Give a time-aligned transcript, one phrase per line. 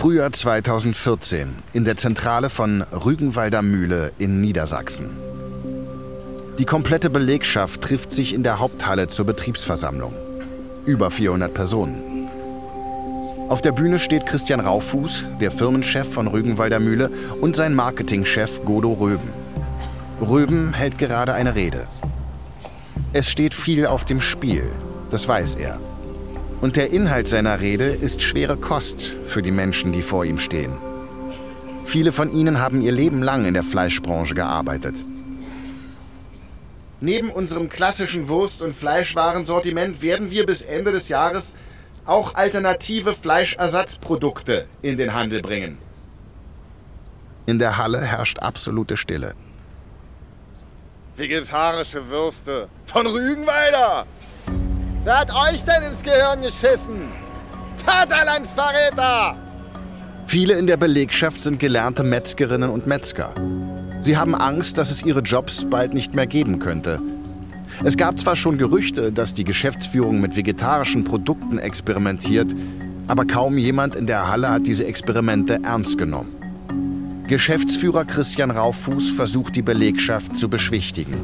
[0.00, 5.10] Frühjahr 2014 in der Zentrale von Rügenwalder Mühle in Niedersachsen.
[6.58, 10.14] Die komplette Belegschaft trifft sich in der Haupthalle zur Betriebsversammlung.
[10.86, 12.30] Über 400 Personen.
[13.50, 17.10] Auf der Bühne steht Christian Raufuß, der Firmenchef von Rügenwalder Mühle,
[17.42, 19.28] und sein Marketingchef Godo Röben.
[20.22, 21.86] Röben hält gerade eine Rede.
[23.12, 24.64] Es steht viel auf dem Spiel,
[25.10, 25.78] das weiß er.
[26.60, 30.76] Und der Inhalt seiner Rede ist schwere Kost für die Menschen, die vor ihm stehen.
[31.84, 34.96] Viele von ihnen haben ihr Leben lang in der Fleischbranche gearbeitet.
[37.00, 41.54] Neben unserem klassischen Wurst- und Fleischwarensortiment werden wir bis Ende des Jahres
[42.04, 45.78] auch alternative Fleischersatzprodukte in den Handel bringen.
[47.46, 49.34] In der Halle herrscht absolute Stille.
[51.16, 54.06] Vegetarische Würste von Rügenwalder.
[55.02, 57.08] Wer hat euch denn ins Gehirn geschissen?
[57.86, 59.34] Vaterlandsverräter!
[60.26, 63.32] Viele in der Belegschaft sind gelernte Metzgerinnen und Metzger.
[64.02, 67.00] Sie haben Angst, dass es ihre Jobs bald nicht mehr geben könnte.
[67.82, 72.54] Es gab zwar schon Gerüchte, dass die Geschäftsführung mit vegetarischen Produkten experimentiert,
[73.08, 76.36] aber kaum jemand in der Halle hat diese Experimente ernst genommen.
[77.26, 81.14] Geschäftsführer Christian Rauffuß versucht die Belegschaft zu beschwichtigen.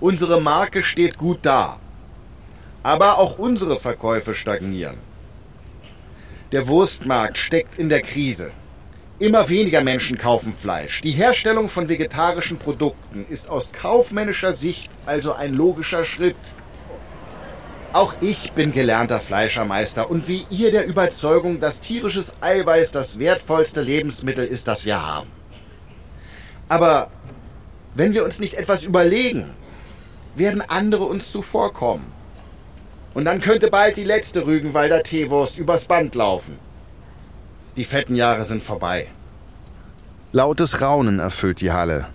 [0.00, 1.79] Unsere Marke steht gut da.
[2.82, 4.98] Aber auch unsere Verkäufe stagnieren.
[6.52, 8.50] Der Wurstmarkt steckt in der Krise.
[9.18, 11.02] Immer weniger Menschen kaufen Fleisch.
[11.02, 16.36] Die Herstellung von vegetarischen Produkten ist aus kaufmännischer Sicht also ein logischer Schritt.
[17.92, 23.82] Auch ich bin gelernter Fleischermeister und wie ihr der Überzeugung, dass tierisches Eiweiß das wertvollste
[23.82, 25.28] Lebensmittel ist, das wir haben.
[26.68, 27.10] Aber
[27.94, 29.50] wenn wir uns nicht etwas überlegen,
[30.34, 32.19] werden andere uns zuvorkommen.
[33.20, 36.58] Und dann könnte bald die letzte Rügenwalder Teewurst übers Band laufen.
[37.76, 39.08] Die fetten Jahre sind vorbei.
[40.32, 42.06] Lautes Raunen erfüllt die Halle.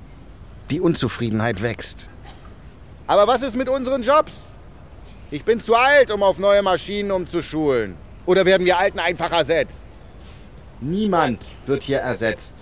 [0.72, 2.10] Die Unzufriedenheit wächst.
[3.06, 4.32] Aber was ist mit unseren Jobs?
[5.30, 7.98] Ich bin zu alt, um auf neue Maschinen umzuschulen.
[8.26, 9.86] Oder werden wir Alten einfach ersetzt?
[10.82, 12.56] Niemand wird hier ersetzt.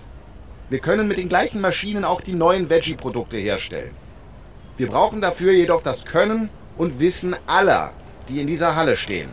[0.68, 3.96] Wir können mit den gleichen Maschinen auch die neuen Veggie-Produkte herstellen.
[4.76, 7.94] Wir brauchen dafür jedoch das Können und Wissen aller,
[8.28, 9.30] die in dieser Halle stehen.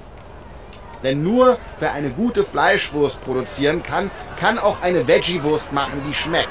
[1.03, 6.49] Denn nur wer eine gute Fleischwurst produzieren kann, kann auch eine Veggie-Wurst machen, die schmeckt.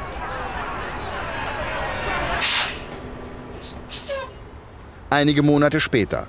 [5.09, 6.29] Einige Monate später.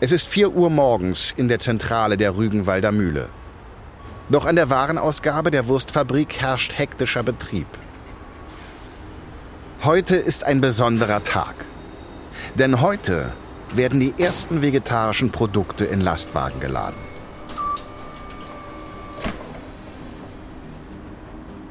[0.00, 3.28] Es ist 4 Uhr morgens in der Zentrale der Rügenwalder Mühle.
[4.28, 7.66] Doch an der Warenausgabe der Wurstfabrik herrscht hektischer Betrieb.
[9.82, 11.54] Heute ist ein besonderer Tag.
[12.54, 13.32] Denn heute
[13.72, 16.96] werden die ersten vegetarischen Produkte in Lastwagen geladen.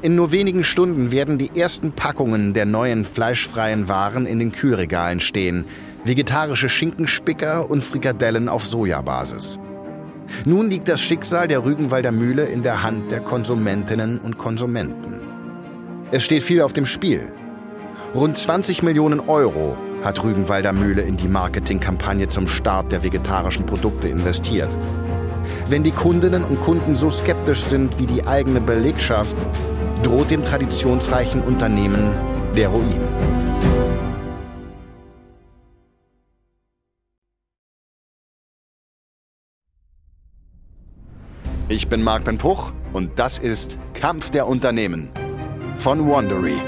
[0.02, 5.18] In nur wenigen Stunden werden die ersten Packungen der neuen fleischfreien Waren in den Kühlregalen
[5.18, 5.64] stehen.
[6.04, 9.58] Vegetarische Schinkenspicker und Frikadellen auf Sojabasis.
[10.44, 15.20] Nun liegt das Schicksal der Rügenwalder Mühle in der Hand der Konsumentinnen und Konsumenten.
[16.10, 17.32] Es steht viel auf dem Spiel.
[18.14, 24.08] Rund 20 Millionen Euro hat Rügenwalder Mühle in die Marketingkampagne zum Start der vegetarischen Produkte
[24.08, 24.76] investiert.
[25.68, 29.36] Wenn die Kundinnen und Kunden so skeptisch sind wie die eigene Belegschaft,
[30.02, 32.14] droht dem traditionsreichen Unternehmen
[32.54, 33.00] der Ruin.
[41.68, 45.08] Ich bin Marc Ben Puch und das ist Kampf der Unternehmen
[45.76, 46.58] von Wandery.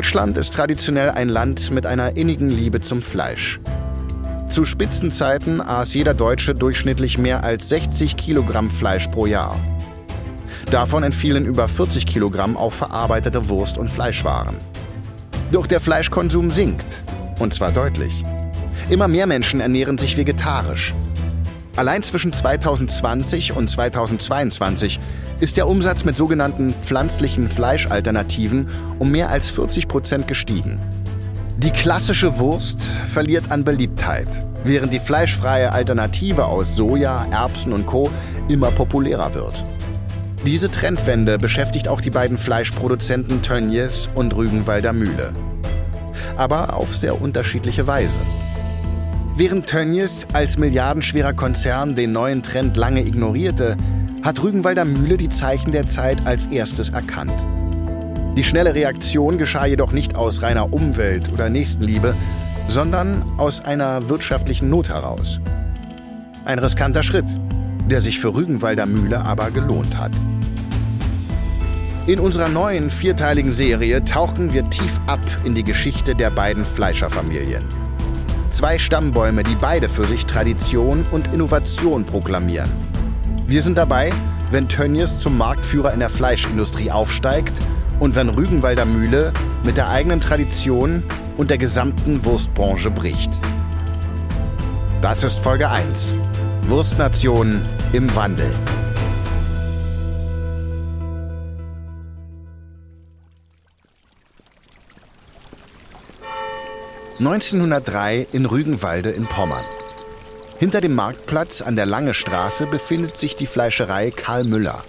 [0.00, 3.60] Deutschland ist traditionell ein Land mit einer innigen Liebe zum Fleisch.
[4.48, 9.60] Zu Spitzenzeiten aß jeder Deutsche durchschnittlich mehr als 60 Kilogramm Fleisch pro Jahr.
[10.70, 14.56] Davon entfielen über 40 Kilogramm auf verarbeitete Wurst- und Fleischwaren.
[15.52, 17.02] Doch der Fleischkonsum sinkt,
[17.38, 18.24] und zwar deutlich.
[18.88, 20.94] Immer mehr Menschen ernähren sich vegetarisch.
[21.76, 24.98] Allein zwischen 2020 und 2022
[25.40, 30.78] ist der Umsatz mit sogenannten pflanzlichen Fleischalternativen um mehr als 40 Prozent gestiegen.
[31.56, 32.82] Die klassische Wurst
[33.12, 38.10] verliert an Beliebtheit, während die fleischfreie Alternative aus Soja, Erbsen und Co.
[38.48, 39.64] immer populärer wird.
[40.46, 45.32] Diese Trendwende beschäftigt auch die beiden Fleischproduzenten Tönnies und Rügenwalder Mühle.
[46.36, 48.20] Aber auf sehr unterschiedliche Weise.
[49.36, 53.76] Während Tönnies als milliardenschwerer Konzern den neuen Trend lange ignorierte,
[54.22, 57.46] hat Rügenwalder Mühle die Zeichen der Zeit als erstes erkannt.
[58.36, 62.14] Die schnelle Reaktion geschah jedoch nicht aus reiner Umwelt- oder Nächstenliebe,
[62.68, 65.40] sondern aus einer wirtschaftlichen Not heraus.
[66.44, 67.26] Ein riskanter Schritt,
[67.88, 70.12] der sich für Rügenwalder Mühle aber gelohnt hat.
[72.06, 77.64] In unserer neuen vierteiligen Serie tauchen wir tief ab in die Geschichte der beiden Fleischerfamilien.
[78.50, 82.89] Zwei Stammbäume, die beide für sich Tradition und Innovation proklamieren.
[83.50, 84.12] Wir sind dabei,
[84.52, 87.52] wenn Tönnies zum Marktführer in der Fleischindustrie aufsteigt
[87.98, 89.32] und wenn Rügenwalder Mühle
[89.64, 91.02] mit der eigenen Tradition
[91.36, 93.32] und der gesamten Wurstbranche bricht.
[95.00, 96.16] Das ist Folge 1.
[96.68, 97.62] Wurstnation
[97.92, 98.54] im Wandel.
[107.18, 109.64] (1903) in Rügenwalde in Pommern.
[110.60, 114.82] Hinter dem Marktplatz an der Lange Straße befindet sich die Fleischerei Karl Müller.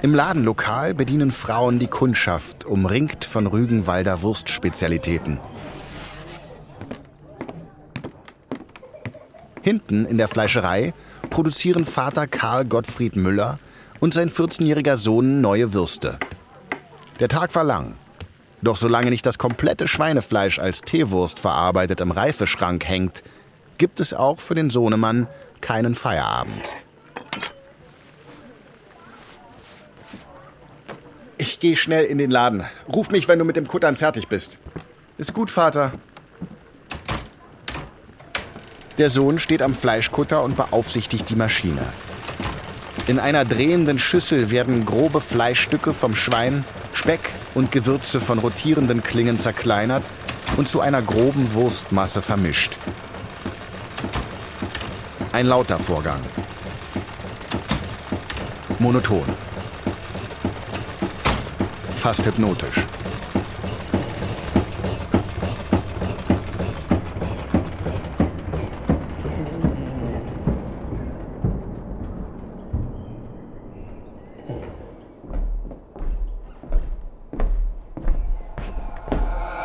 [0.00, 5.40] Im Ladenlokal bedienen Frauen die Kundschaft, umringt von Rügenwalder Wurstspezialitäten.
[9.60, 10.94] Hinten in der Fleischerei
[11.30, 13.58] produzieren Vater Karl Gottfried Müller
[13.98, 16.16] und sein 14-jähriger Sohn neue Würste.
[17.18, 17.96] Der Tag war lang.
[18.62, 23.22] Doch solange nicht das komplette Schweinefleisch als Teewurst verarbeitet im Reifeschrank hängt,
[23.78, 25.28] gibt es auch für den Sohnemann
[25.60, 26.74] keinen Feierabend.
[31.38, 32.64] Ich gehe schnell in den Laden.
[32.88, 34.58] Ruf mich, wenn du mit dem Kuttern fertig bist.
[35.18, 35.92] Ist gut, Vater.
[38.96, 41.82] Der Sohn steht am Fleischkutter und beaufsichtigt die Maschine.
[43.06, 46.64] In einer drehenden Schüssel werden grobe Fleischstücke vom Schwein,
[46.96, 50.02] Speck und Gewürze von rotierenden Klingen zerkleinert
[50.56, 52.78] und zu einer groben Wurstmasse vermischt.
[55.32, 56.20] Ein lauter Vorgang.
[58.78, 59.26] Monoton.
[61.96, 62.86] Fast hypnotisch.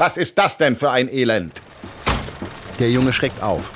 [0.01, 1.61] Was ist das denn für ein Elend?
[2.79, 3.69] Der Junge schreckt auf.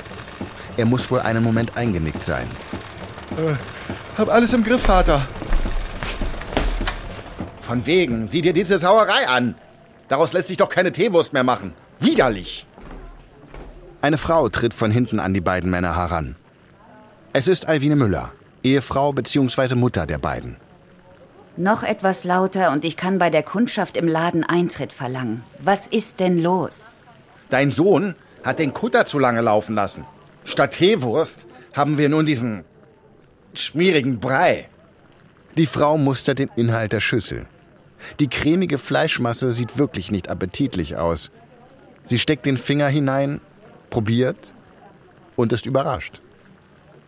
[0.75, 2.47] Er muss wohl einen Moment eingenickt sein.
[3.37, 3.53] Äh,
[4.17, 5.21] hab alles im Griff, Vater.
[7.61, 9.53] Von wegen, sieh dir diese Sauerei an.
[10.07, 11.75] Daraus lässt sich doch keine Teewurst mehr machen.
[11.99, 12.65] Widerlich!
[14.01, 16.35] Eine Frau tritt von hinten an die beiden Männer heran.
[17.33, 18.31] Es ist Alwine Müller,
[18.63, 19.75] Ehefrau bzw.
[19.75, 20.55] Mutter der beiden.
[21.57, 25.43] Noch etwas lauter und ich kann bei der Kundschaft im Laden Eintritt verlangen.
[25.59, 26.97] Was ist denn los?
[27.49, 30.05] Dein Sohn hat den Kutter zu lange laufen lassen.
[30.43, 32.65] Statt Teewurst haben wir nun diesen
[33.53, 34.69] schmierigen Brei.
[35.57, 37.47] Die Frau mustert den Inhalt der Schüssel.
[38.19, 41.31] Die cremige Fleischmasse sieht wirklich nicht appetitlich aus.
[42.03, 43.39] Sie steckt den Finger hinein,
[43.89, 44.53] probiert
[45.37, 46.21] und ist überrascht.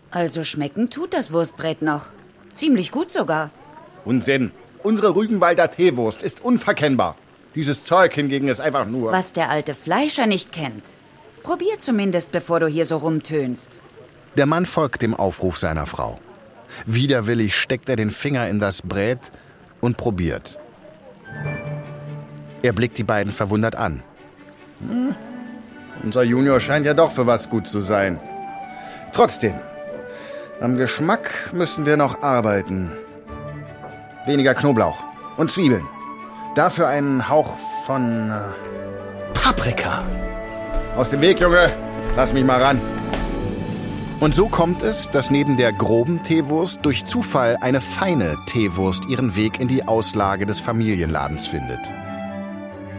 [0.10, 2.08] Also schmecken tut das Wurstbrät noch.
[2.54, 3.52] Ziemlich gut sogar.
[4.08, 4.52] Unsinn.
[4.84, 7.18] Unsere Rügenwalder Teewurst ist unverkennbar.
[7.56, 9.12] Dieses Zeug hingegen ist einfach nur.
[9.12, 10.84] Was der alte Fleischer nicht kennt.
[11.44, 13.80] Probier zumindest, bevor du hier so rumtönst.
[14.38, 16.20] Der Mann folgt dem Aufruf seiner Frau.
[16.86, 19.20] Widerwillig steckt er den Finger in das Brät
[19.82, 20.58] und probiert.
[22.62, 24.04] Er blickt die beiden verwundert an.
[24.80, 25.16] Hm,
[26.04, 28.22] unser Junior scheint ja doch für was gut zu sein.
[29.12, 29.56] Trotzdem,
[30.62, 32.92] am Geschmack müssen wir noch arbeiten.
[34.28, 35.04] Weniger Knoblauch
[35.38, 35.88] und Zwiebeln.
[36.54, 40.04] Dafür einen Hauch von äh, Paprika.
[40.98, 41.72] Aus dem Weg, Junge.
[42.16, 42.82] Lass mich mal ran.
[44.20, 49.36] Und so kommt es, dass neben der groben Teewurst durch Zufall eine feine Teewurst ihren
[49.36, 51.80] Weg in die Auslage des Familienladens findet.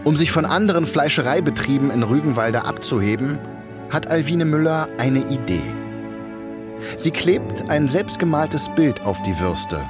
[0.05, 3.39] Um sich von anderen Fleischereibetrieben in Rügenwalde abzuheben,
[3.91, 5.75] hat Alwine Müller eine Idee.
[6.97, 9.85] Sie klebt ein selbstgemaltes Bild auf die Würste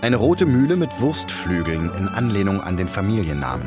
[0.00, 3.66] eine rote Mühle mit Wurstflügeln in Anlehnung an den Familiennamen.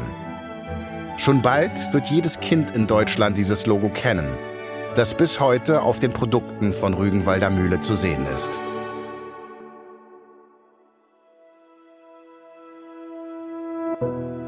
[1.17, 4.27] Schon bald wird jedes Kind in Deutschland dieses Logo kennen,
[4.95, 8.61] das bis heute auf den Produkten von Rügenwalder Mühle zu sehen ist.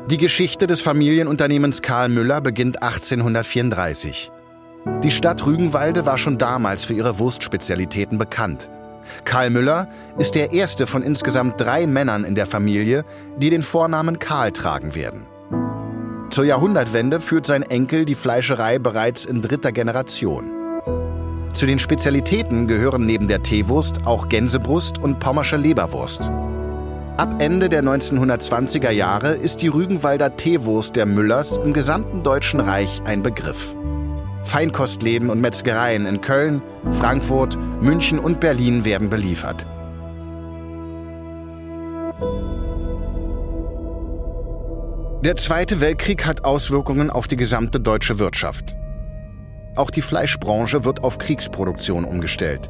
[0.09, 4.31] Die Geschichte des Familienunternehmens Karl Müller beginnt 1834.
[5.03, 8.69] Die Stadt Rügenwalde war schon damals für ihre Wurstspezialitäten bekannt.
[9.25, 13.03] Karl Müller ist der erste von insgesamt drei Männern in der Familie,
[13.37, 15.25] die den Vornamen Karl tragen werden.
[16.29, 20.51] Zur Jahrhundertwende führt sein Enkel die Fleischerei bereits in dritter Generation.
[21.53, 26.31] Zu den Spezialitäten gehören neben der Teewurst auch Gänsebrust und pommersche Leberwurst.
[27.17, 33.03] Ab Ende der 1920er Jahre ist die Rügenwalder Teewurst der Müllers im gesamten Deutschen Reich
[33.05, 33.75] ein Begriff.
[34.43, 39.65] Feinkostläden und Metzgereien in Köln, Frankfurt, München und Berlin werden beliefert.
[45.23, 48.75] Der Zweite Weltkrieg hat Auswirkungen auf die gesamte deutsche Wirtschaft.
[49.75, 52.69] Auch die Fleischbranche wird auf Kriegsproduktion umgestellt.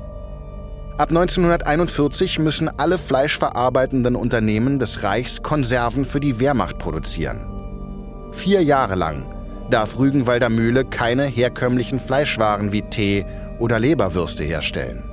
[0.99, 8.29] Ab 1941 müssen alle fleischverarbeitenden Unternehmen des Reichs Konserven für die Wehrmacht produzieren.
[8.31, 9.25] Vier Jahre lang
[9.69, 13.25] darf Rügenwalder Mühle keine herkömmlichen Fleischwaren wie Tee
[13.59, 15.03] oder Leberwürste herstellen.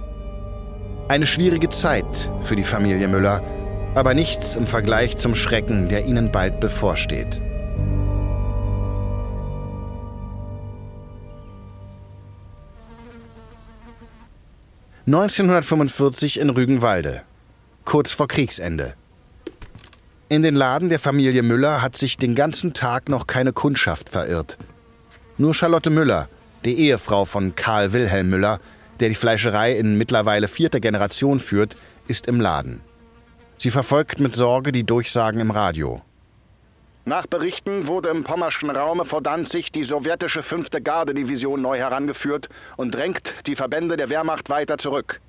[1.08, 3.42] Eine schwierige Zeit für die Familie Müller,
[3.94, 7.42] aber nichts im Vergleich zum Schrecken, der ihnen bald bevorsteht.
[15.08, 17.22] ...1945 in Rügenwalde,
[17.84, 18.94] kurz vor Kriegsende.
[20.32, 24.58] In den Laden der Familie Müller hat sich den ganzen Tag noch keine Kundschaft verirrt.
[25.38, 26.28] Nur Charlotte Müller,
[26.64, 28.60] die Ehefrau von Karl Wilhelm Müller,
[29.00, 31.74] der die Fleischerei in mittlerweile vierter Generation führt,
[32.06, 32.80] ist im Laden.
[33.58, 36.00] Sie verfolgt mit Sorge die Durchsagen im Radio.
[37.04, 40.68] Nach Berichten wurde im pommerschen Raume vor Danzig die sowjetische 5.
[40.84, 45.20] Gardedivision neu herangeführt und drängt die Verbände der Wehrmacht weiter zurück.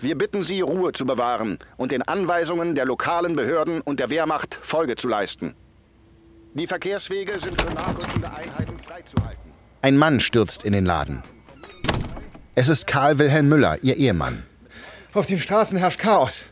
[0.00, 4.58] Wir bitten Sie, Ruhe zu bewahren und den Anweisungen der lokalen Behörden und der Wehrmacht
[4.62, 5.54] Folge zu leisten.
[6.54, 9.52] Die Verkehrswege sind für nachrückende Einheiten freizuhalten.
[9.80, 11.22] Ein Mann stürzt in den Laden.
[12.54, 14.42] Es ist Karl Wilhelm Müller, ihr Ehemann.
[15.14, 16.44] Auf den Straßen herrscht Chaos.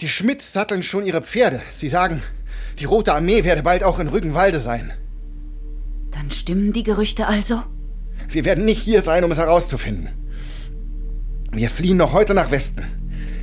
[0.00, 1.60] Die Schmidts satteln schon ihre Pferde.
[1.72, 2.22] Sie sagen,
[2.78, 4.92] die Rote Armee werde bald auch in Rügenwalde sein.
[6.10, 7.62] Dann stimmen die Gerüchte also?
[8.28, 10.08] Wir werden nicht hier sein, um es herauszufinden.
[11.56, 12.82] Wir fliehen noch heute nach Westen.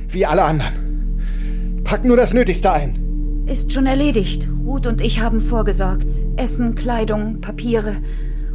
[0.06, 1.82] Wie alle anderen.
[1.82, 3.42] Pack nur das Nötigste ein.
[3.48, 4.48] Ist schon erledigt.
[4.64, 6.06] Ruth und ich haben vorgesorgt.
[6.36, 7.96] Essen, Kleidung, Papiere.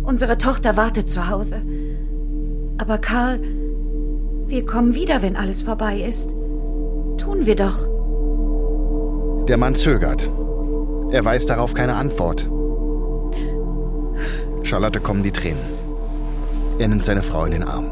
[0.01, 1.61] Unsere Tochter wartet zu Hause.
[2.77, 3.41] Aber Karl,
[4.47, 6.29] wir kommen wieder, wenn alles vorbei ist.
[7.17, 7.85] Tun wir doch.
[9.45, 10.29] Der Mann zögert.
[11.11, 12.49] Er weiß darauf keine Antwort.
[14.63, 15.59] Charlotte kommen die Tränen.
[16.77, 17.91] Er nimmt seine Frau in den Arm.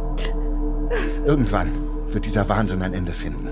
[1.25, 1.71] Irgendwann
[2.07, 3.49] wird dieser Wahnsinn ein Ende finden.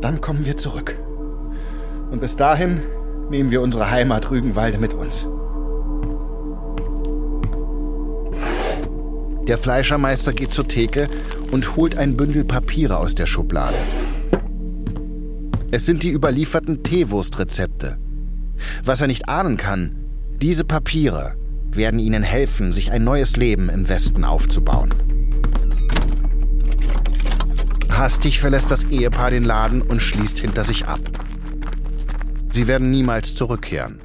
[0.00, 0.98] Dann kommen wir zurück.
[2.10, 2.80] Und bis dahin
[3.30, 5.26] nehmen wir unsere Heimat Rügenwalde mit uns.
[9.46, 11.08] Der Fleischermeister geht zur Theke
[11.50, 13.76] und holt ein Bündel Papiere aus der Schublade.
[15.70, 17.98] Es sind die überlieferten Teewurstrezepte.
[18.84, 19.96] Was er nicht ahnen kann,
[20.40, 21.34] diese Papiere
[21.70, 24.94] werden ihnen helfen, sich ein neues Leben im Westen aufzubauen.
[27.98, 31.00] Hastig verlässt das Ehepaar den Laden und schließt hinter sich ab.
[32.52, 34.00] Sie werden niemals zurückkehren.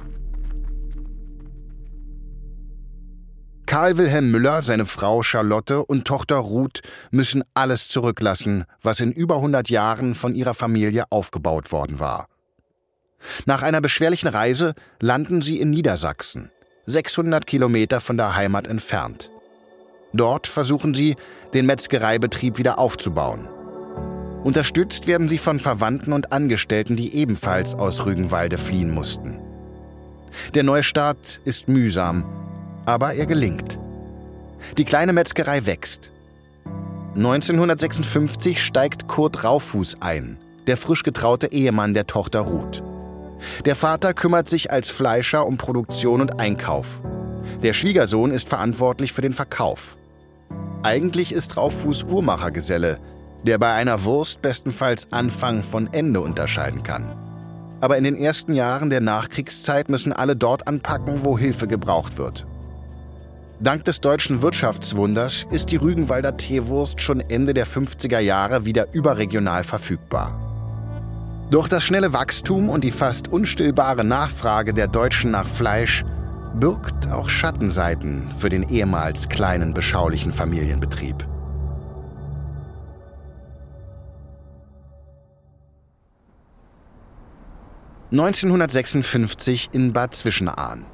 [3.66, 6.80] Karl Wilhelm Müller, seine Frau Charlotte und Tochter Ruth
[7.12, 12.26] müssen alles zurücklassen, was in über 100 Jahren von ihrer Familie aufgebaut worden war.
[13.46, 16.50] Nach einer beschwerlichen Reise landen sie in Niedersachsen,
[16.86, 19.30] 600 Kilometer von der Heimat entfernt.
[20.12, 21.14] Dort versuchen sie,
[21.54, 23.48] den Metzgereibetrieb wieder aufzubauen.
[24.44, 29.38] Unterstützt werden sie von Verwandten und Angestellten, die ebenfalls aus Rügenwalde fliehen mussten.
[30.54, 32.24] Der Neustart ist mühsam
[32.86, 33.78] aber er gelingt.
[34.78, 36.10] Die kleine Metzgerei wächst.
[37.16, 42.82] 1956 steigt Kurt Raufuß ein, der frisch getraute Ehemann der Tochter Ruth.
[43.64, 47.00] Der Vater kümmert sich als Fleischer um Produktion und Einkauf.
[47.62, 49.96] Der Schwiegersohn ist verantwortlich für den Verkauf.
[50.82, 52.98] Eigentlich ist Raufuß Uhrmachergeselle,
[53.44, 57.12] der bei einer Wurst bestenfalls Anfang von Ende unterscheiden kann.
[57.80, 62.46] Aber in den ersten Jahren der Nachkriegszeit müssen alle dort anpacken, wo Hilfe gebraucht wird.
[63.60, 69.64] Dank des deutschen Wirtschaftswunders ist die Rügenwalder Teewurst schon Ende der 50er Jahre wieder überregional
[69.64, 70.40] verfügbar.
[71.50, 76.04] Durch das schnelle Wachstum und die fast unstillbare Nachfrage der Deutschen nach Fleisch
[76.54, 81.26] birgt auch Schattenseiten für den ehemals kleinen beschaulichen Familienbetrieb.
[88.14, 90.86] ...1956 in Bad Zwischenahn.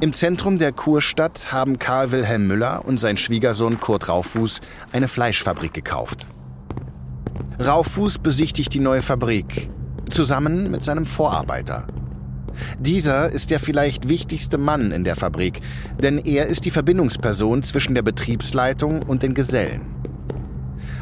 [0.00, 4.62] Im Zentrum der Kurstadt haben Karl Wilhelm Müller und sein Schwiegersohn Kurt Raufuß
[4.92, 6.26] eine Fleischfabrik gekauft.
[7.62, 9.68] Raufuß besichtigt die neue Fabrik,
[10.08, 11.86] zusammen mit seinem Vorarbeiter.
[12.78, 15.60] Dieser ist der vielleicht wichtigste Mann in der Fabrik,
[16.00, 19.82] denn er ist die Verbindungsperson zwischen der Betriebsleitung und den Gesellen.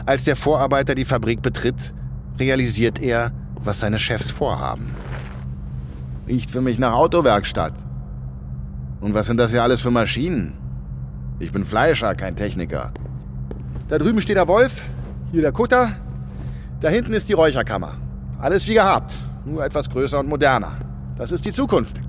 [0.06, 1.94] Als der Vorarbeiter die Fabrik betritt,
[2.40, 3.30] realisiert er,
[3.64, 4.94] was seine Chefs vorhaben.
[6.26, 7.74] Riecht für mich nach Autowerkstatt.
[9.00, 10.54] Und was sind das hier alles für Maschinen?
[11.38, 12.92] Ich bin Fleischer, kein Techniker.
[13.88, 14.82] Da drüben steht der Wolf,
[15.32, 15.90] hier der Kutter,
[16.80, 17.94] da hinten ist die Räucherkammer.
[18.38, 19.14] Alles wie gehabt,
[19.44, 20.76] nur etwas größer und moderner.
[21.16, 22.00] Das ist die Zukunft.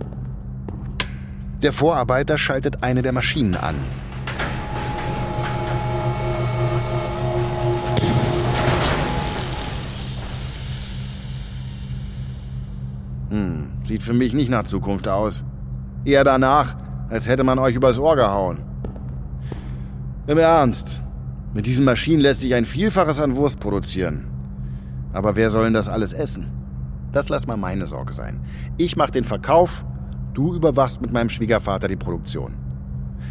[1.62, 3.76] Der Vorarbeiter schaltet eine der Maschinen an.
[13.88, 15.46] Sieht für mich nicht nach Zukunft aus.
[16.06, 16.76] Eher danach,
[17.10, 18.60] als hätte man euch übers Ohr gehauen.
[20.28, 21.02] Im Ernst,
[21.54, 24.28] mit diesen Maschinen lässt sich ein Vielfaches an Wurst produzieren.
[25.14, 26.52] Aber wer soll denn das alles essen?
[27.12, 28.42] Das lass mal meine Sorge sein.
[28.78, 29.86] Ich mach den Verkauf,
[30.34, 32.56] du überwachst mit meinem Schwiegervater die Produktion.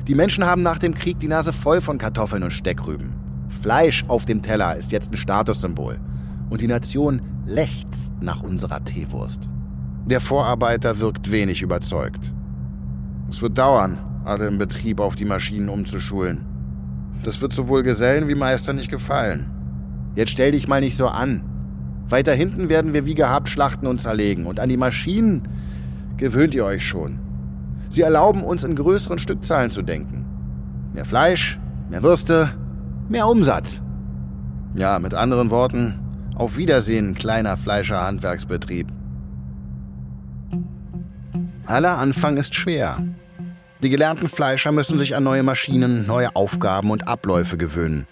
[0.07, 3.17] Die Menschen haben nach dem Krieg die Nase voll von Kartoffeln und Steckrüben.
[3.49, 5.99] Fleisch auf dem Teller ist jetzt ein Statussymbol.
[6.51, 9.51] Und die Nation lechzt nach unserer Teewurst.
[10.05, 12.33] Der Vorarbeiter wirkt wenig überzeugt.
[13.31, 16.45] Es wird dauern, alle im Betrieb auf die Maschinen umzuschulen.
[17.23, 19.51] Das wird sowohl Gesellen wie Meister nicht gefallen.
[20.17, 21.45] Jetzt stell dich mal nicht so an.
[22.09, 24.47] Weiter hinten werden wir wie gehabt schlachten und zerlegen.
[24.47, 25.49] Und an die Maschinen
[26.17, 27.21] gewöhnt ihr euch schon.
[27.89, 30.27] Sie erlauben uns in größeren Stückzahlen zu denken.
[30.95, 32.51] Mehr Fleisch, mehr Würste,
[33.09, 33.83] mehr Umsatz.
[34.75, 36.01] Ja, mit anderen Worten,
[36.35, 38.89] auf Wiedersehen, kleiner Fleischerhandwerksbetrieb.
[41.73, 42.99] Aller Anfang ist schwer.
[43.83, 48.07] Die gelernten Fleischer müssen sich an neue Maschinen, neue Aufgaben und Abläufe gewöhnen.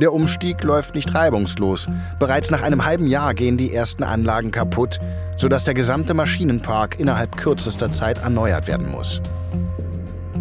[0.00, 1.86] Der Umstieg läuft nicht reibungslos.
[2.18, 4.98] Bereits nach einem halben Jahr gehen die ersten Anlagen kaputt,
[5.36, 9.20] sodass der gesamte Maschinenpark innerhalb kürzester Zeit erneuert werden muss.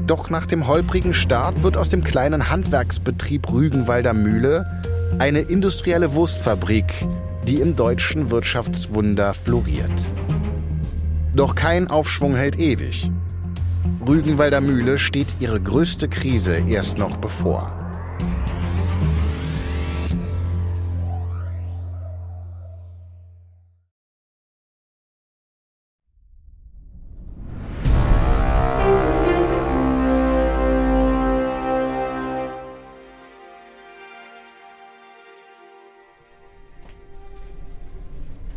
[0.08, 4.66] Doch nach dem holprigen Start wird aus dem kleinen Handwerksbetrieb Rügenwalder Mühle
[5.20, 7.06] eine industrielle Wurstfabrik,
[7.48, 10.10] die im deutschen Wirtschaftswunder floriert.
[11.38, 13.12] Doch kein Aufschwung hält ewig.
[14.08, 17.72] Rügenwalder Mühle steht ihre größte Krise erst noch bevor.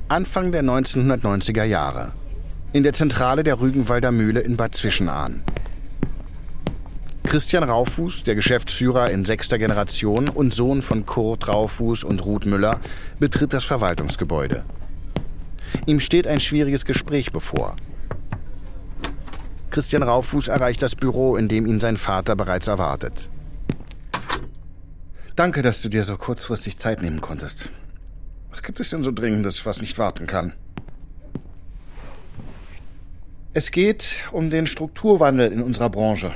[0.08, 2.14] Anfang der 1990er Jahre.
[2.72, 5.42] In der Zentrale der Rügenwalder Mühle in Bad Zwischenahn.
[7.24, 12.78] Christian Raufuß, der Geschäftsführer in sechster Generation und Sohn von Kurt Raufuß und Ruth Müller,
[13.18, 14.62] betritt das Verwaltungsgebäude.
[15.86, 17.74] Ihm steht ein schwieriges Gespräch bevor.
[19.70, 23.28] Christian Raufuß erreicht das Büro, in dem ihn sein Vater bereits erwartet.
[25.34, 27.68] Danke, dass du dir so kurzfristig Zeit nehmen konntest.
[28.50, 30.52] Was gibt es denn so Dringendes, was nicht warten kann?
[33.52, 36.30] Es geht um den Strukturwandel in unserer Branche.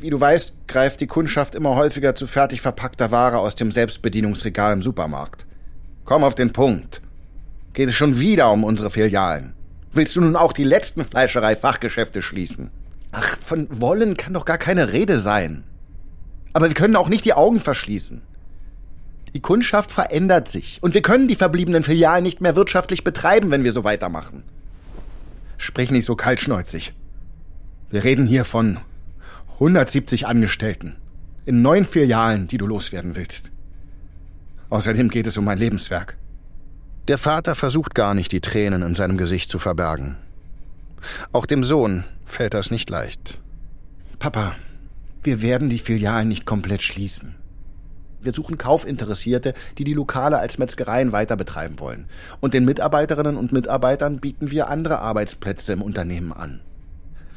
[0.00, 4.74] Wie du weißt, greift die Kundschaft immer häufiger zu fertig verpackter Ware aus dem Selbstbedienungsregal
[4.74, 5.46] im Supermarkt.
[6.04, 7.00] Komm auf den Punkt.
[7.72, 9.54] Geht es schon wieder um unsere Filialen?
[9.92, 12.70] Willst du nun auch die letzten Fleischerei-Fachgeschäfte schließen?
[13.12, 15.64] Ach, von wollen kann doch gar keine Rede sein.
[16.52, 18.20] Aber wir können auch nicht die Augen verschließen.
[19.32, 23.64] Die Kundschaft verändert sich und wir können die verbliebenen Filialen nicht mehr wirtschaftlich betreiben, wenn
[23.64, 24.42] wir so weitermachen.
[25.64, 26.92] Sprich nicht so kaltschneuzig.
[27.88, 28.80] Wir reden hier von
[29.54, 30.96] 170 Angestellten
[31.46, 33.50] in neun Filialen, die du loswerden willst.
[34.68, 36.18] Außerdem geht es um mein Lebenswerk.
[37.08, 40.16] Der Vater versucht gar nicht, die Tränen in seinem Gesicht zu verbergen.
[41.32, 43.40] Auch dem Sohn fällt das nicht leicht.
[44.18, 44.56] Papa,
[45.22, 47.36] wir werden die Filialen nicht komplett schließen.
[48.24, 52.06] Wir suchen Kaufinteressierte, die die Lokale als Metzgereien weiter betreiben wollen.
[52.40, 56.60] Und den Mitarbeiterinnen und Mitarbeitern bieten wir andere Arbeitsplätze im Unternehmen an.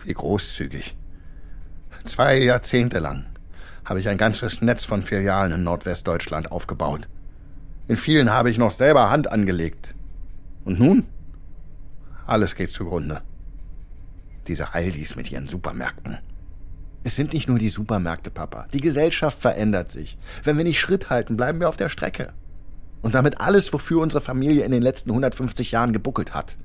[0.03, 0.95] Wie großzügig.
[2.05, 3.25] Zwei Jahrzehnte lang
[3.83, 7.07] habe ich ein ganzes Netz von Filialen in Nordwestdeutschland aufgebaut.
[7.87, 9.93] In vielen habe ich noch selber Hand angelegt.
[10.65, 11.07] Und nun?
[12.25, 13.21] Alles geht zugrunde.
[14.47, 16.17] Diese Aldis mit ihren Supermärkten.
[17.07, 18.67] Es sind nicht nur die Supermärkte, Papa.
[18.73, 20.17] Die Gesellschaft verändert sich.
[20.43, 22.33] Wenn wir nicht Schritt halten, bleiben wir auf der Strecke.
[23.01, 26.57] Und damit alles, wofür unsere Familie in den letzten 150 Jahren gebuckelt hat.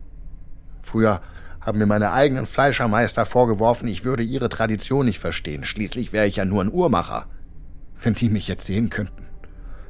[0.82, 1.20] Früher
[1.60, 5.62] haben mir meine eigenen Fleischermeister vorgeworfen, ich würde ihre Tradition nicht verstehen.
[5.62, 7.26] Schließlich wäre ich ja nur ein Uhrmacher.
[8.02, 9.28] Wenn die mich jetzt sehen könnten.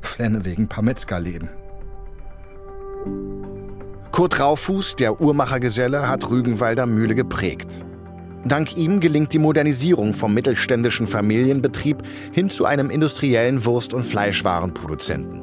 [0.02, 1.48] Flenne wegen paar Metzgerleben.
[4.10, 7.86] Kurt Raufuß, der Uhrmachergeselle, hat Rügenwalder Mühle geprägt.
[8.44, 12.02] Dank ihm gelingt die Modernisierung vom mittelständischen Familienbetrieb
[12.32, 15.42] hin zu einem industriellen Wurst- und Fleischwarenproduzenten.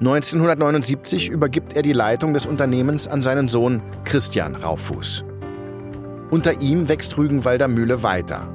[0.00, 5.24] 1979 übergibt er die Leitung des Unternehmens an seinen Sohn Christian Raufuß.
[6.30, 8.48] Unter ihm wächst Rügenwalder Mühle weiter.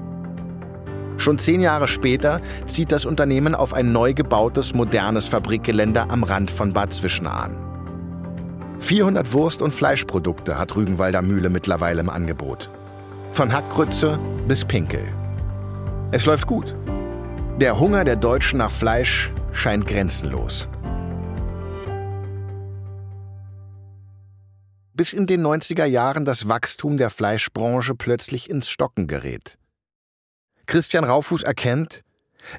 [1.18, 6.52] Schon zehn Jahre später zieht das Unternehmen auf ein neu gebautes, modernes Fabrikgelände am Rand
[6.52, 7.56] von Bad Zwischenahn.
[8.80, 12.70] 400 Wurst- und Fleischprodukte hat Rügenwalder Mühle mittlerweile im Angebot.
[13.34, 15.12] Von Hackgrütze bis Pinkel.
[16.12, 16.76] Es läuft gut.
[17.60, 20.68] Der Hunger der Deutschen nach Fleisch scheint grenzenlos.
[24.94, 29.58] Bis in den 90er Jahren das Wachstum der Fleischbranche plötzlich ins Stocken gerät.
[30.68, 32.04] Christian Raufuß erkennt,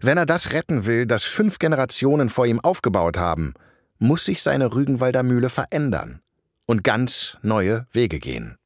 [0.01, 3.55] wenn er das retten will, das fünf Generationen vor ihm aufgebaut haben,
[3.99, 6.21] muss sich seine Rügenwalder Mühle verändern
[6.67, 8.59] und ganz neue Wege gehen.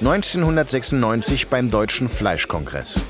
[0.00, 3.00] 1996 beim Deutschen Fleischkongress.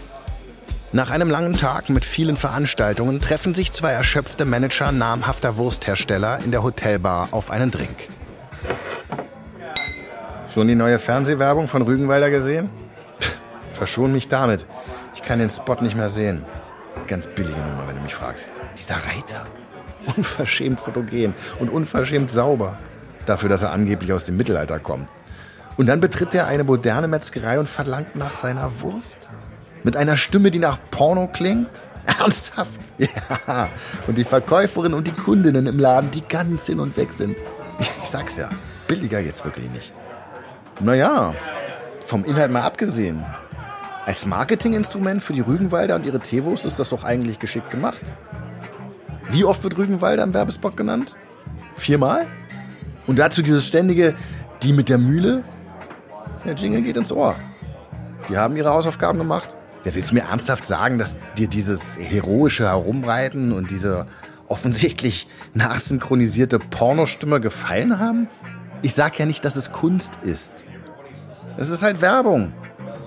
[0.90, 6.50] Nach einem langen Tag mit vielen Veranstaltungen treffen sich zwei erschöpfte Manager namhafter Wursthersteller in
[6.50, 8.09] der Hotelbar auf einen Drink.
[10.53, 12.70] Schon die neue Fernsehwerbung von Rügenwalder gesehen?
[13.72, 14.66] Verschon mich damit.
[15.14, 16.44] Ich kann den Spot nicht mehr sehen.
[17.07, 18.50] Ganz billige Nummer, wenn du mich fragst.
[18.76, 19.46] Dieser Reiter.
[20.16, 22.79] Unverschämt fotogen und unverschämt sauber.
[23.26, 25.09] Dafür, dass er angeblich aus dem Mittelalter kommt.
[25.80, 29.30] Und dann betritt er eine moderne Metzgerei und verlangt nach seiner Wurst.
[29.82, 31.70] Mit einer Stimme, die nach Porno klingt?
[32.20, 32.82] Ernsthaft?
[32.98, 33.70] Ja.
[34.06, 37.34] Und die Verkäuferin und die Kundinnen im Laden, die ganz hin und weg sind.
[37.78, 38.50] Ich sag's ja,
[38.88, 39.94] billiger geht's wirklich nicht.
[40.80, 41.34] Naja,
[42.02, 43.24] vom Inhalt mal abgesehen.
[44.04, 48.02] Als Marketinginstrument für die Rügenwalder und ihre Teewurst ist das doch eigentlich geschickt gemacht.
[49.30, 51.16] Wie oft wird Rügenwalder im Werbespot genannt?
[51.76, 52.26] Viermal?
[53.06, 54.14] Und dazu dieses ständige
[54.62, 55.42] Die mit der Mühle?
[56.44, 57.37] Der Jingle geht ins Ohr.
[58.29, 59.55] Die haben ihre Hausaufgaben gemacht.
[59.83, 64.07] Wer willst du mir ernsthaft sagen, dass dir dieses heroische Herumreiten und diese
[64.46, 68.29] offensichtlich nachsynchronisierte Pornostimme gefallen haben?
[68.83, 70.66] Ich sag ja nicht, dass es Kunst ist.
[71.57, 72.55] Es ist halt Werbung.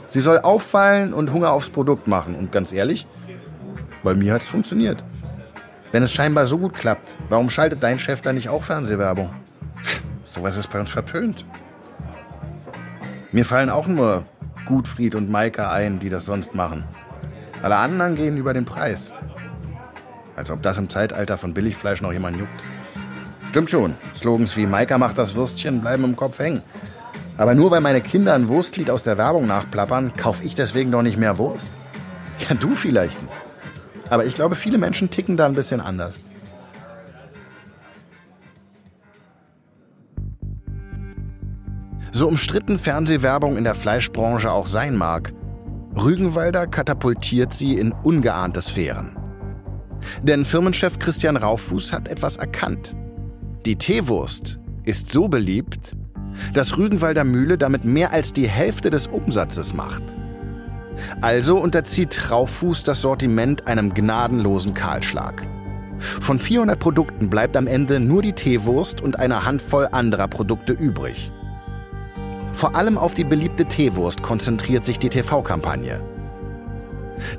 [0.10, 2.36] Sie soll auffallen und Hunger aufs Produkt machen.
[2.36, 3.08] Und ganz ehrlich,
[4.04, 5.04] bei mir hat es funktioniert.
[5.92, 9.34] Wenn es scheinbar so gut klappt, warum schaltet dein Chef da nicht auch Fernsehwerbung?
[10.28, 11.46] Sowas ist bei uns verpönt.
[13.34, 14.28] Mir fallen auch nur
[14.66, 16.86] Gutfried und Maika ein, die das sonst machen.
[17.64, 19.12] Alle anderen gehen über den Preis.
[20.36, 22.64] Als ob das im Zeitalter von Billigfleisch noch jemand juckt.
[23.50, 26.62] Stimmt schon, Slogans wie Maika macht das Würstchen bleiben im Kopf hängen.
[27.36, 31.02] Aber nur weil meine Kinder ein Wurstlied aus der Werbung nachplappern, kaufe ich deswegen doch
[31.02, 31.72] nicht mehr Wurst.
[32.48, 33.34] Ja, du vielleicht nicht.
[34.10, 36.20] Aber ich glaube, viele Menschen ticken da ein bisschen anders.
[42.16, 45.34] So umstritten Fernsehwerbung in der Fleischbranche auch sein mag,
[45.96, 49.18] Rügenwalder katapultiert sie in ungeahnte Sphären.
[50.22, 52.96] Denn Firmenchef Christian Raufuß hat etwas erkannt.
[53.66, 55.98] Die Teewurst ist so beliebt,
[56.54, 60.04] dass Rügenwalder Mühle damit mehr als die Hälfte des Umsatzes macht.
[61.22, 65.42] Also unterzieht Raufuß das Sortiment einem gnadenlosen Kahlschlag.
[65.98, 71.32] Von 400 Produkten bleibt am Ende nur die Teewurst und eine Handvoll anderer Produkte übrig.
[72.54, 76.02] Vor allem auf die beliebte Teewurst konzentriert sich die TV-Kampagne.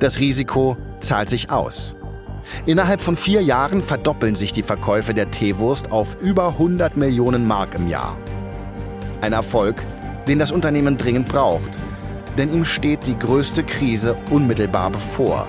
[0.01, 1.97] Das Risiko zahlt sich aus.
[2.67, 7.75] Innerhalb von vier Jahren verdoppeln sich die Verkäufe der Teewurst auf über 100 Millionen Mark
[7.75, 8.19] im Jahr.
[9.21, 9.83] Ein Erfolg,
[10.29, 11.79] den das Unternehmen dringend braucht,
[12.37, 15.47] denn ihm steht die größte Krise unmittelbar bevor.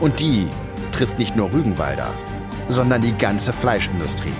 [0.00, 0.48] Und die
[0.90, 2.10] trifft nicht nur Rügenwalder,
[2.68, 4.32] sondern die ganze Fleischindustrie.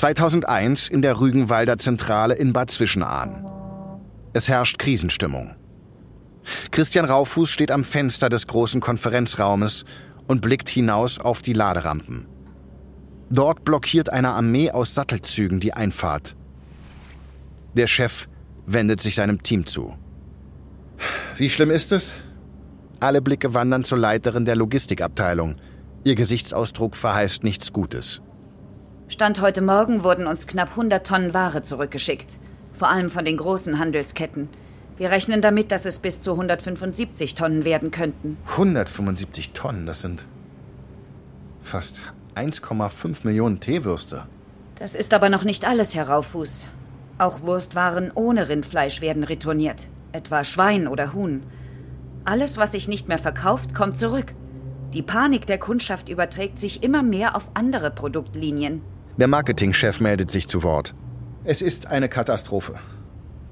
[0.00, 3.44] 2001 in der Rügenwalder Zentrale in Bad Zwischenahn.
[4.32, 5.54] Es herrscht Krisenstimmung.
[6.70, 9.84] Christian Raufuß steht am Fenster des großen Konferenzraumes
[10.26, 12.26] und blickt hinaus auf die Laderampen.
[13.28, 16.34] Dort blockiert eine Armee aus Sattelzügen die Einfahrt.
[17.74, 18.26] Der Chef
[18.64, 19.94] wendet sich seinem Team zu.
[21.36, 22.14] Wie schlimm ist es?
[23.00, 25.56] Alle Blicke wandern zur Leiterin der Logistikabteilung.
[26.04, 28.22] Ihr Gesichtsausdruck verheißt nichts Gutes.
[29.10, 32.38] Stand heute Morgen wurden uns knapp 100 Tonnen Ware zurückgeschickt.
[32.72, 34.48] Vor allem von den großen Handelsketten.
[34.98, 38.38] Wir rechnen damit, dass es bis zu 175 Tonnen werden könnten.
[38.52, 40.26] 175 Tonnen, das sind
[41.58, 42.00] fast
[42.36, 44.28] 1,5 Millionen Teewürste.
[44.76, 46.68] Das ist aber noch nicht alles, Herr Raufuß.
[47.18, 49.88] Auch Wurstwaren ohne Rindfleisch werden retourniert.
[50.12, 51.42] Etwa Schwein oder Huhn.
[52.24, 54.36] Alles, was sich nicht mehr verkauft, kommt zurück.
[54.94, 58.82] Die Panik der Kundschaft überträgt sich immer mehr auf andere Produktlinien.
[59.20, 60.94] Der Marketingchef meldet sich zu Wort.
[61.44, 62.76] Es ist eine Katastrophe.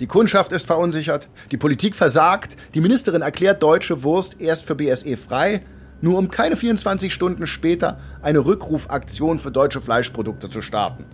[0.00, 5.18] Die Kundschaft ist verunsichert, die Politik versagt, die Ministerin erklärt deutsche Wurst erst für BSE
[5.18, 5.60] frei,
[6.00, 11.04] nur um keine 24 Stunden später eine Rückrufaktion für deutsche Fleischprodukte zu starten.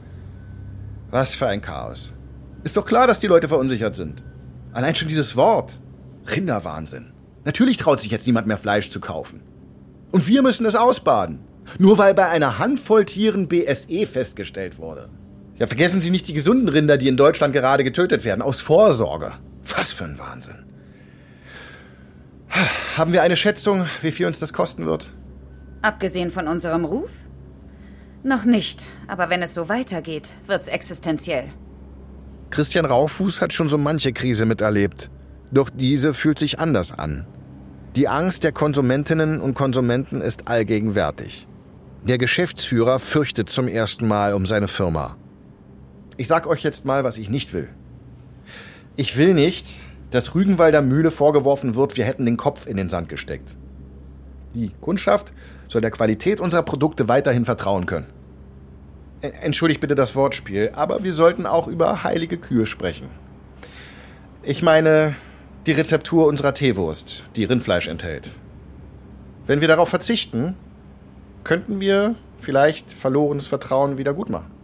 [1.10, 2.12] Was für ein Chaos.
[2.62, 4.22] Ist doch klar, dass die Leute verunsichert sind.
[4.72, 5.80] Allein schon dieses Wort.
[6.28, 7.12] Rinderwahnsinn.
[7.44, 9.40] Natürlich traut sich jetzt niemand mehr Fleisch zu kaufen.
[10.12, 11.40] Und wir müssen es ausbaden.
[11.78, 15.08] Nur weil bei einer Handvoll Tieren BSE festgestellt wurde.
[15.56, 19.32] Ja, vergessen Sie nicht die gesunden Rinder, die in Deutschland gerade getötet werden, aus Vorsorge.
[19.76, 20.64] Was für ein Wahnsinn.
[22.96, 25.10] Haben wir eine Schätzung, wie viel uns das kosten wird?
[25.82, 27.10] Abgesehen von unserem Ruf?
[28.22, 31.52] Noch nicht, aber wenn es so weitergeht, wird's existenziell.
[32.50, 35.10] Christian Raufuß hat schon so manche Krise miterlebt.
[35.50, 37.26] Doch diese fühlt sich anders an.
[37.96, 41.46] Die Angst der Konsumentinnen und Konsumenten ist allgegenwärtig.
[42.04, 45.16] Der Geschäftsführer fürchtet zum ersten Mal um seine Firma.
[46.18, 47.70] Ich sag euch jetzt mal, was ich nicht will.
[48.94, 49.66] Ich will nicht,
[50.10, 53.56] dass Rügenwalder Mühle vorgeworfen wird, wir hätten den Kopf in den Sand gesteckt.
[54.52, 55.32] Die Kundschaft
[55.68, 58.06] soll der Qualität unserer Produkte weiterhin vertrauen können.
[59.22, 63.08] Entschuldigt bitte das Wortspiel, aber wir sollten auch über heilige Kühe sprechen.
[64.42, 65.14] Ich meine
[65.64, 68.28] die Rezeptur unserer Teewurst, die Rindfleisch enthält.
[69.46, 70.56] Wenn wir darauf verzichten,
[71.44, 74.54] könnten wir vielleicht verlorenes Vertrauen wieder gut machen.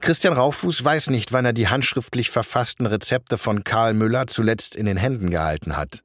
[0.00, 4.86] Christian Raufuß weiß nicht, wann er die handschriftlich verfassten Rezepte von Karl Müller zuletzt in
[4.86, 6.02] den Händen gehalten hat.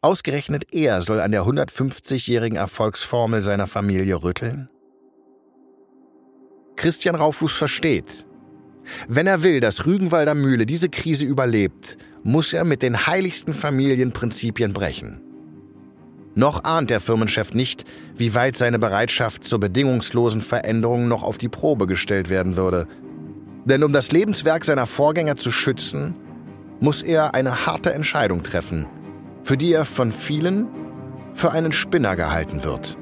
[0.00, 4.68] Ausgerechnet er soll an der 150-jährigen Erfolgsformel seiner Familie rütteln?
[6.74, 8.26] Christian Raufuß versteht.
[9.06, 14.72] Wenn er will, dass Rügenwalder Mühle diese Krise überlebt, muss er mit den heiligsten Familienprinzipien
[14.72, 15.20] brechen.
[16.34, 17.84] Noch ahnt der Firmenchef nicht,
[18.16, 22.86] wie weit seine Bereitschaft zur bedingungslosen Veränderung noch auf die Probe gestellt werden würde.
[23.64, 26.16] Denn um das Lebenswerk seiner Vorgänger zu schützen,
[26.80, 28.86] muss er eine harte Entscheidung treffen,
[29.44, 30.68] für die er von vielen
[31.34, 32.96] für einen Spinner gehalten wird.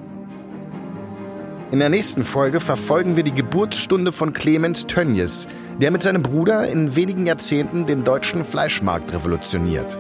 [1.71, 5.47] In der nächsten Folge verfolgen wir die Geburtsstunde von Clemens Tönjes,
[5.81, 9.99] der mit seinem Bruder in wenigen Jahrzehnten den deutschen Fleischmarkt revolutioniert.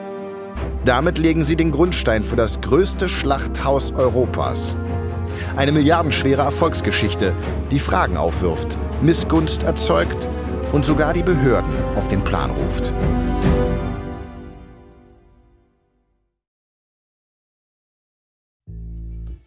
[0.84, 4.76] Damit legen sie den Grundstein für das größte Schlachthaus Europas.
[5.56, 7.34] Eine milliardenschwere Erfolgsgeschichte,
[7.70, 10.28] die Fragen aufwirft, Missgunst erzeugt
[10.72, 12.92] und sogar die Behörden auf den Plan ruft.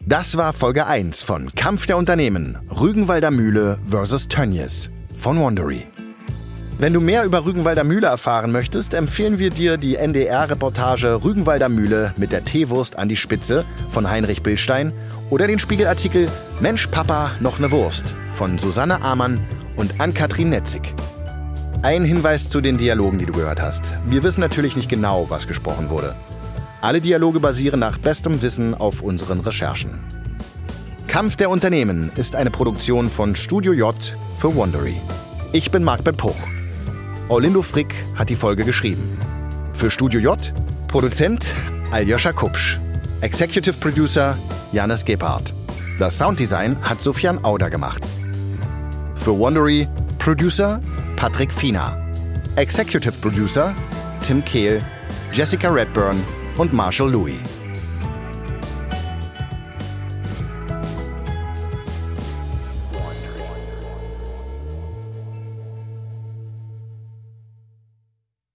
[0.06, 4.28] Das war Folge 1 von Kampf der Unternehmen Rügenwalder Mühle vs.
[4.28, 5.86] Tönnies von Wandery.
[6.78, 12.12] Wenn du mehr über Rügenwalder Mühle erfahren möchtest, empfehlen wir dir die NDR-Reportage Rügenwalder Mühle
[12.16, 14.92] mit der Teewurst an die Spitze von Heinrich Billstein
[15.30, 16.28] oder den Spiegelartikel
[16.60, 19.40] Mensch Papa, noch ne Wurst von Susanne Amann
[19.76, 20.94] und Ann-Kathrin Netzig.
[21.82, 23.84] Ein Hinweis zu den Dialogen, die du gehört hast.
[24.08, 26.16] Wir wissen natürlich nicht genau, was gesprochen wurde.
[26.80, 30.00] Alle Dialoge basieren nach bestem Wissen auf unseren Recherchen.
[31.06, 33.94] Kampf der Unternehmen ist eine Produktion von Studio J
[34.38, 34.96] für Wondery.
[35.52, 36.34] Ich bin Marc Ben Puch.
[37.28, 39.18] Orlindo Frick hat die Folge geschrieben.
[39.72, 40.52] Für Studio J
[40.88, 41.54] Produzent
[41.90, 42.78] Aljoscha Kupsch.
[43.22, 44.36] Executive Producer
[44.72, 45.54] Janis Gebhardt.
[45.98, 48.02] Das Sounddesign hat Sofian Auder gemacht.
[49.16, 50.82] Für Wondery Producer
[51.16, 51.96] Patrick Fiener.
[52.56, 53.74] Executive Producer
[54.22, 54.82] Tim Kehl,
[55.32, 56.22] Jessica Redburn
[56.58, 57.38] und Marshall Louis.